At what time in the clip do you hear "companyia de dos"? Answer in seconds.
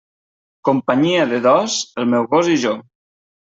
0.69-1.77